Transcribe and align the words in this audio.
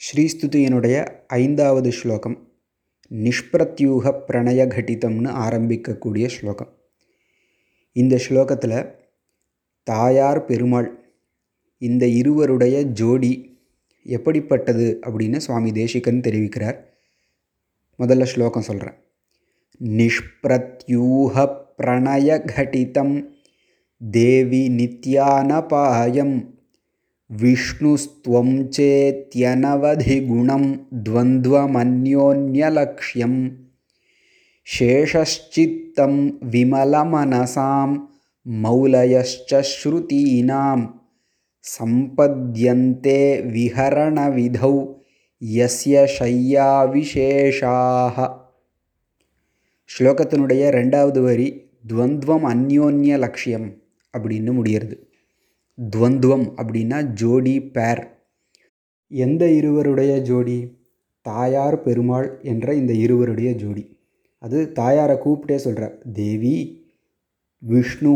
ஸ்ரீஸ்துதியினுடைய 0.00 1.06
ஐந்தாவது 1.26 1.92
ஸ்லோகம். 1.92 2.48
நிஷ்பிரத்யூக 3.10 4.12
பிரணய 4.28 4.60
கடிதம்னு 4.74 5.30
ஆரம்பிக்கக்கூடிய 5.44 6.26
ஸ்லோகம். 6.26 6.78
இந்த 7.92 8.20
ஸ்லோகத்தில் 8.28 8.94
தாயார் 9.82 10.44
பெருமாள் 10.44 11.16
இந்த 11.78 12.06
இருவருடைய 12.06 12.82
ஜோடி 12.82 13.60
எப்படிப்பட்டது 14.02 14.98
அப்படின்னு 15.02 15.36
சுவாமி 15.36 15.72
தேசிகன் 15.72 16.20
தெரிவிக்கிறார். 16.20 16.78
முதல்ல 17.98 18.22
ஸ்லோகம் 18.22 18.62
சொல்கிறேன் 18.62 18.94
நிஷ்பிரத்யூக 19.80 21.56
பிரணய 21.78 22.54
கடிதம் 22.54 23.36
தேவி 24.10 24.68
நித்யானபாயம் 24.68 26.57
विष्णुस्त्वं 27.29 28.49
चेत्यनवधिगुणं 28.75 30.63
द्वन्द्वमन्योन्यलक्ष्यं 31.05 33.33
शेषश्चित्तं 34.67 36.13
विमलमनसां 36.53 37.89
मौलयश्च 38.45 39.51
श्रुतीनां 39.71 40.79
सम्पद्यन्ते 41.65 43.17
विहरणविधौ 43.55 44.75
यस्य 45.41 46.05
शय्याविशेषाः 46.17 48.17
ஸ்லோகத்தினுடைய 49.89 50.63
ரெண்டாவது 50.75 51.21
வரி 51.25 51.47
துவந்த்வம் 51.89 52.45
அந்யோன்ய 52.51 53.15
லட்சியம் 53.23 53.65
அப்படின்னு 54.13 54.51
முடிகிறது 54.57 54.95
துவந்துவம் 55.78 56.46
அப்படின்னா 56.56 57.02
ஜோடி 57.02 57.60
பேர் 57.60 58.00
எந்த 59.08 59.50
இருவருடைய 59.50 60.20
ஜோடி? 60.20 60.76
தாயார் 61.20 61.82
பெருமாள் 61.82 62.40
என்ற 62.42 62.74
இந்த 62.74 62.92
இருவருடைய 62.92 63.54
ஜோடி. 63.54 63.96
அது 64.38 64.72
தாயாரை 64.72 65.16
கூப்பிட்டே 65.16 65.54
சொல்கிறார் 65.54 66.10
தேவி 66.12 66.86
விஷ்ணு 67.58 68.12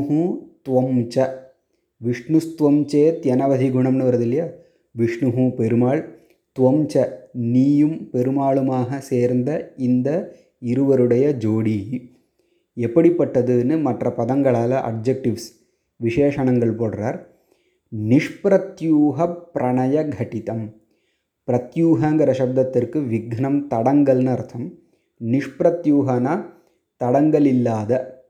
துவம் 0.68 0.98
ச 1.14 1.28
விஷ்ணுஸ்துவம் 2.00 2.82
சேத் 2.92 3.22
எனவதி 3.22 3.68
குணம்னு 3.70 4.06
வருது 4.08 4.20
இல்லையா? 4.20 4.46
விஷ்ணு 4.90 5.52
பெருமாள் 5.56 6.30
துவம் 6.60 6.86
ச 6.94 7.08
நீயும் 7.32 8.08
பெருமாளுமாக 8.12 8.98
சேர்ந்த 8.98 9.72
இந்த 9.76 10.36
இருவருடைய 10.58 11.34
ஜோடி. 11.36 11.78
எப்படிப்பட்டதுன்னு 12.76 13.80
மற்ற 13.80 14.14
பதங்களால் 14.16 14.76
அப்ஜெக்டிவ்ஸ் 14.90 15.48
விசேஷணங்கள் 16.00 16.78
போடுறார். 16.78 17.30
நிஷ்பிரத்யூக 17.98 19.34
பிரணய 19.54 20.08
கட்டிதம். 20.08 20.72
பிரத்யூகங்கிற 21.46 22.30
சப்தத்திற்கு 22.30 22.98
விக்னம் 22.98 23.64
தடங்கல்னு 23.70 24.26
அர்த்தம். 24.26 24.78
நிஷ்பிரத்யூகனா 25.24 26.44
தடங்கள் 26.96 27.44
இல்லாத 27.44 28.22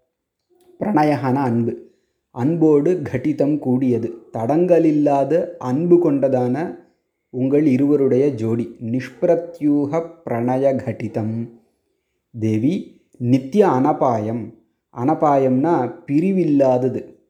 பிரணயகன 0.81 1.35
அன்பு. 1.35 1.91
அன்போடு 2.31 3.03
கட்டிதம் 3.13 3.59
கூடியது. 3.59 4.31
தடங்கள் 4.31 4.85
இல்லாத 4.85 5.57
அன்பு 5.59 6.13
கொண்டதான 6.13 6.79
உங்கள் 7.31 7.67
இருவருடைய 7.67 8.35
ஜோடி. 8.35 8.77
நிஷ்பிரத்யூக 8.81 10.11
பிரணய 10.25 10.77
கட்டிதம். 10.77 11.49
தேவி 12.39 13.01
நித்திய 13.19 13.67
அனபாயம். 13.67 14.55
அனபாயம்னா 14.97 15.95
பிரிவில்லாதது. 16.07 17.22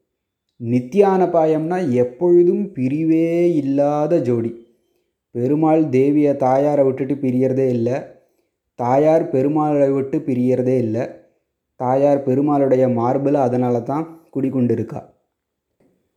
நித்தியானபாயம்னா 0.71 1.77
எப்பொழுதும் 1.91 2.71
பிரிவே 2.73 3.53
இல்லாத 3.53 4.19
ஜோடி. 4.19 4.51
பெருமாள் 5.31 5.83
தேவியை 5.85 6.35
தாயாரை 6.35 6.85
விட்டுட்டு 6.85 7.15
பிரியறதே 7.15 7.67
இல்லை. 7.67 7.97
தாயார் 8.75 9.23
பெருமாளை 9.29 9.93
விட்டு 9.93 10.17
பிரியறதே 10.19 10.77
இல்லை. 10.77 11.03
தாயார் 11.75 12.25
பெருமாளுடைய 12.25 12.93
மார்பில் 12.93 13.35
அதனால 13.35 13.81
தான் 13.81 14.05
குடிக்கொண்டு 14.29 14.73
இருக்கா 14.73 15.01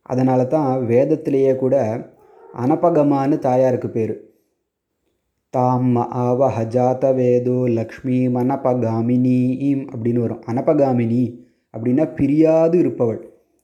அதனால 0.01 0.45
தான் 0.45 0.85
வேதத்திலேயே 0.85 1.55
கூட 1.55 1.75
அனபகமானு 2.53 3.35
தாயாருக்கு 3.39 3.89
பேர். 3.89 4.15
தாம் 5.53 5.95
ஆவஹ 5.95 6.63
ஜாத 6.65 7.13
வேதோ 7.15 7.57
லக்ஷ்மி 7.69 8.27
மனபகாமினி 8.27 9.39
அப்படின்னு 9.91 10.19
வரும். 10.19 10.43
அனபகாமினி 10.45 11.23
அப்படின்னா 11.73 12.05
பிரியாது 12.15 12.77
இருப்பவள். 12.77 13.19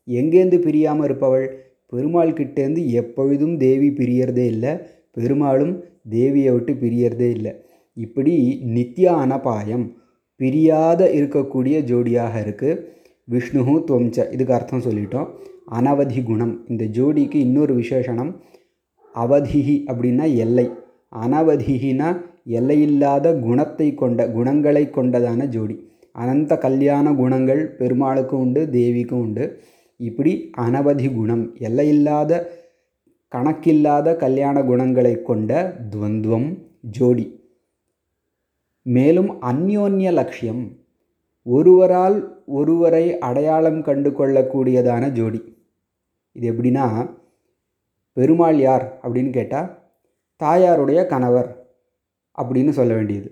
எங்கேருந்து 0.08 0.58
பிரியாமல் 0.66 1.06
இருப்பவள்? 1.08 1.48
பெருமாள் 1.92 2.38
கிட்டேருந்து 2.38 2.82
எப்பொழுதும் 3.02 3.56
தேவி 3.58 3.90
பிரியறதே 3.90 4.46
இல்லை. 4.46 4.72
பெருமாளும் 5.12 5.74
தேவியை 6.10 6.52
விட்டு 6.54 6.74
பிரியறதே 6.74 7.30
இல்லை. 7.30 7.52
இப்படி 7.98 8.34
நித்யா 8.76 9.12
அனபாயம் 9.26 9.86
பிரியாத 10.40 11.02
இருக்கக்கூடிய 11.18 11.76
ஜோடியாக 11.90 12.34
இருக்குது 12.46 12.80
விஷ்ணுஹு 13.28 13.76
துவம்ச 13.90 14.18
இதுக்கு 14.32 14.54
அர்த்தம் 14.54 14.86
சொல்லிட்டோம். 14.88 15.28
அனவதி 15.72 16.22
குணம் 16.24 16.54
இந்த 16.70 16.84
ஜோடிக்கு 16.98 17.38
இன்னொரு 17.48 17.74
விசேஷனம் 17.76 18.32
அவதிஹி 19.16 19.76
அப்படின்னா 19.92 20.26
எல்லை. 20.36 20.66
அனவதிகினா 21.24 22.10
எல்லையில்லாத 22.60 23.28
குணத்தை 23.46 23.88
கொண்ட 23.94 24.22
குணங்களை 24.28 24.84
கொண்டதான 24.96 25.48
ஜோடி. 25.48 25.76
அனந்த 26.16 26.54
கல்யாண 26.58 27.14
குணங்கள் 27.14 27.62
பெருமாளுக்கும் 27.80 28.42
உண்டு 28.46 28.62
தேவிக்கும் 28.72 29.24
உண்டு. 29.26 29.46
இப்படி 30.08 30.32
அனவதி 30.58 31.08
குணம் 31.16 31.44
எல்லையில்லாத 31.68 32.32
கணக்கில்லாத 33.32 34.16
கல்யாண 34.16 34.64
குணங்களை 34.64 35.22
கொண்ட 35.22 35.52
துவந்துவம் 35.92 36.50
ஜோடி. 36.82 37.26
மேலும் 38.82 39.30
அந்யோன்ய 39.42 40.12
லட்சியம் 40.12 40.64
ஒருவரால் 41.44 42.18
ஒருவரை 42.46 43.06
அடையாளம் 43.28 43.82
கண்டு 43.82 44.10
கொள்ளக்கூடியதான 44.10 45.10
ஜோடி. 45.12 45.42
இது 46.32 46.46
எப்படின்னா 46.52 46.86
பெருமாள் 48.14 48.60
யார் 48.60 48.86
அப்படின்னு 49.04 49.30
கேட்டால் 49.30 49.70
தாயாருடைய 50.44 51.06
கணவர் 51.06 51.50
அப்படின்னு 52.38 52.70
சொல்ல 52.70 52.94
வேண்டியது. 52.94 53.30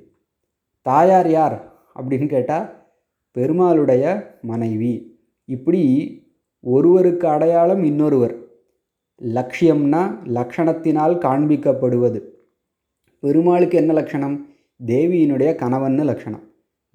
தாயார் 0.86 1.30
யார் 1.30 1.58
அப்படின்னு 2.00 2.28
கேட்டால் 2.28 2.68
பெருமாளுடைய 3.36 4.04
மனைவி. 4.42 4.94
இப்படி 5.46 5.84
ஒருவருக்கு 6.64 7.28
அடையாளம் 7.28 7.84
இன்னொருவர். 7.84 8.36
லட்சியம்னா 9.22 10.02
லக்ஷணத்தினால் 10.26 11.16
காண்பிக்கப்படுவது. 11.18 12.20
பெருமாளுக்கு 13.20 13.78
என்ன 13.78 13.94
லட்சணம்? 13.94 14.48
தேவியினுடைய 14.86 15.50
கணவன்னு 15.56 16.04
லட்சணம். 16.04 16.44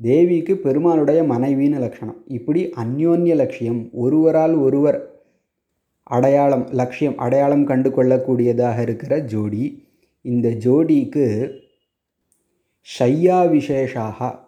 தேவிக்கு 0.00 0.54
பெருமாளுடைய 0.54 1.20
மனைவின்னு 1.32 1.78
லட்சணம். 1.78 2.22
இப்படி 2.26 2.70
அந்யோன்ய 2.76 3.34
லட்சியம் 3.34 3.88
ஒருவரால் 3.92 4.54
ஒருவர் 4.54 5.14
அடையாளம் 6.02 6.66
லட்சியம் 6.70 7.18
அடையாளம் 7.18 7.64
கண்டு 7.64 7.90
கொள்ளக்கூடியதாக 7.90 8.80
இருக்கிற 8.80 9.18
ஜோடி 9.18 9.84
இந்த 10.22 10.48
ஜோடிக்கு 10.48 11.52
ஷையா 12.98 13.38
விசேஷாக 13.50 14.38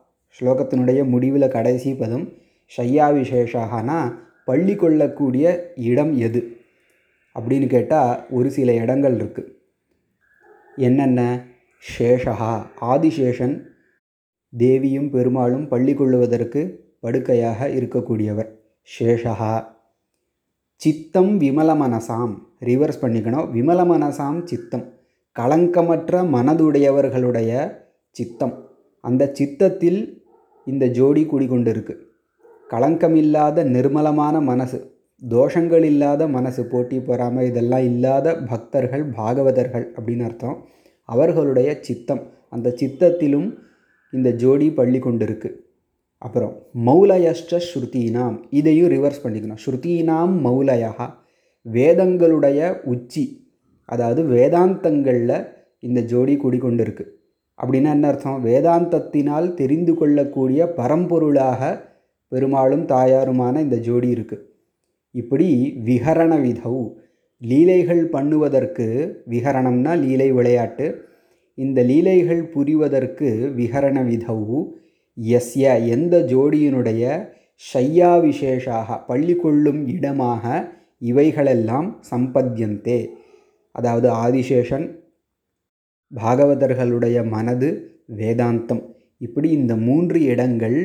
ஸ்லோகத்தினுடைய 0.41 1.09
முடிவில் 1.09 1.49
கடைசி 1.49 1.95
பதம் 1.95 2.29
ஷையா 2.77 3.07
விசேஷாகனா 3.15 4.15
பள்ளி 4.49 4.75
கொள்ளக்கூடிய 4.77 5.73
இடம் 5.77 6.13
எது? 6.19 6.41
அப்படின்னு 7.35 7.67
கேட்டால் 7.67 8.27
ஒரு 8.31 8.51
சில 8.51 8.75
இடங்கள் 8.75 9.17
இருக்குது 9.17 9.49
என்னென்ன? 10.77 11.45
சேஷகா 11.91 12.67
ஆதிசேஷன் 12.81 13.55
தேவியும் 14.57 15.11
பெருமாளும் 15.11 15.69
பள்ளி 15.69 15.95
கொள்ளுவதற்கு 15.95 16.61
படுக்கையாக 17.01 17.69
இருக்கக்கூடியவர். 17.69 18.49
சேஷகா. 18.99 19.53
சித்தம் 20.77 21.41
விமலமனசாம். 21.41 22.35
ரிவர்ஸ் 22.61 23.03
பண்ணிக்கணும். 23.03 23.47
விமல 23.57 23.85
மனசாம் 23.93 24.45
சித்தம். 24.45 24.93
களங்கமற்ற 25.39 26.25
மனதுடையவர்களுடைய 26.35 27.77
சித்தம். 28.11 28.57
அந்த 29.01 29.31
சித்தத்தில் 29.33 30.01
இந்த 30.65 30.87
ஜோடி 30.87 31.25
குடிகொண்டிருக்கு 31.25 32.07
களங்கமில்லாத 32.71 33.65
நிர்மலமான 33.65 34.43
மனசு 34.43 34.97
தோஷங்கள் 35.31 35.83
இல்லாத 35.83 36.29
மனசு 36.29 36.67
போட்டி 36.67 37.01
பொறாமை 37.01 37.47
இதெல்லாம் 37.47 37.83
இல்லாத 37.83 38.37
பக்தர்கள் 38.37 39.11
பாகவதர்கள் 39.11 39.87
அப்படின்னு 39.97 40.25
அர்த்தம். 40.25 40.67
அவர்களுடைய 41.05 41.79
சித்தம். 41.81 42.23
அந்த 42.51 42.75
சித்தத்திலும் 42.81 43.59
இந்த 44.13 44.31
ஜோடி 44.33 44.73
பள்ளி 44.73 44.99
கொண்டிருக்கு. 44.99 45.51
அப்புறம் 46.19 46.63
மௌலயஷ்ட 46.87 47.61
ஸ்ருதீனாம். 47.69 48.43
இதையும் 48.51 48.91
ரிவர்ஸ் 48.91 49.23
பண்ணிக்கணும். 49.25 49.61
ஸ்ருதீனாம் 49.67 50.35
மௌலயா 50.47 51.11
வேதங்களுடைய 51.67 52.81
உச்சி 52.83 53.25
அதாவது 53.85 54.23
வேதாந்தங்களில் 54.23 55.47
இந்த 55.81 56.01
ஜோடி 56.03 56.37
குடிக்கொண்டிருக்கு 56.37 57.05
அப்படின்னா 57.59 57.91
என்ன 57.91 58.09
அர்த்தம்? 58.09 58.45
வேதாந்தத்தினால் 58.47 59.55
தெரிந்து 59.55 59.95
கொள்ளக்கூடிய 59.95 60.73
பரம்பொருளாக 60.77 61.87
பெருமாளும் 62.33 62.85
தாயாருமான 62.85 63.61
இந்த 63.61 63.77
ஜோடி 63.77 64.09
இருக்குது 64.17 64.45
இப்படி 65.15 65.49
விஹரண 65.89 66.33
விதவு 66.41 66.83
லீலைகள் 67.43 68.03
பண்ணுவதற்கு 68.07 68.87
விகரணம்னா 69.31 69.93
லீலை 70.05 70.29
விளையாட்டு. 70.33 70.87
இந்த 71.59 71.79
லீலைகள் 71.83 72.43
புரிவதற்கு 72.55 73.29
விகரண 73.59 73.99
விதவு 74.05 74.59
எஸ்ய 75.19 75.67
எந்த 75.95 76.15
ஜோடியினுடைய 76.33 77.05
ஷையா 77.63 78.11
விசேஷாக 78.25 78.99
பள்ளி 79.07 79.35
கொள்ளும் 79.37 79.81
இடமாக 79.87 80.45
இவைகளெல்லாம் 80.99 81.89
சம்பத்தியந்தே. 82.11 83.01
அதாவது 83.75 84.09
ஆதிசேஷன் 84.25 84.87
பாகவதர்களுடைய 86.13 87.19
மனது 87.29 87.69
வேதாந்தம். 88.17 88.83
இப்படி 89.19 89.49
இந்த 89.51 89.73
மூன்று 89.87 90.19
இடங்கள் 90.25 90.79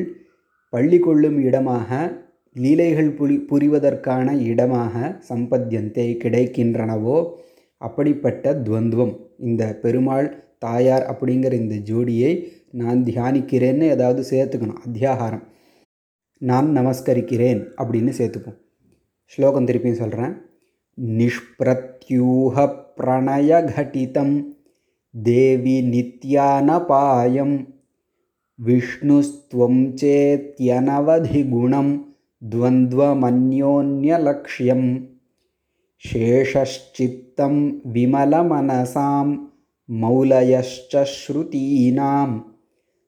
பள்ளி 0.74 0.98
கொள்ளும் 0.98 1.38
இடமாக 1.40 1.90
லீலைகள் 2.56 3.10
புரி 3.18 3.36
புரிவதற்கான 3.50 4.26
இடமாக 4.50 4.94
சம்பத்தியந்தே 5.28 6.06
கிடைக்கின்றனவோ 6.24 7.16
அப்படிப்பட்ட 7.80 8.52
துவந்துவம். 8.66 9.14
இந்த 9.38 9.62
பெருமாள் 9.82 10.28
தாயார் 10.58 11.04
அப்படிங்கிற 11.12 11.52
இந்த 11.62 11.76
ஜோடியை 11.90 12.32
நான் 12.72 13.00
தியானிக்கிறேன்னு 13.02 13.86
ஏதாவது 13.96 14.22
சேர்த்துக்கணும். 14.30 14.82
அத்தியாகாரம். 14.86 15.44
நான் 16.42 16.68
நமஸ்கரிக்கிறேன் 16.76 17.60
அப்படின்னு 17.80 18.12
சேர்த்துப்போம். 18.18 18.58
ஸ்லோகம் 19.32 19.66
திருப்பியும் 19.66 20.00
சொல்கிறேன் 20.02 20.34
நிஷ்பிரத்யூக 21.18 22.66
பிரணயகட்டிதம் 22.98 24.34
தேவி 25.14 25.76
நித்யானபாயம் 25.92 27.56
विष्णुस्त्वं 28.60 29.92
चेत्यनवधिगुणं 29.92 31.98
द्वन्द्वमन्योन्यलक्ष्यं 32.42 34.98
शेषश्चित्तं 35.98 37.70
विमलमनसां 37.86 39.36
मौलयश्च 39.90 40.96
श्रुतीनां 40.96 42.38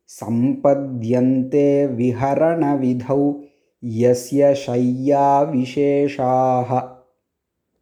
सम्पद्यन्ते 0.08 1.86
विहरणविधौ 1.86 3.40
यस्य 3.82 4.54
शय्याविशेषाः। 4.54 6.95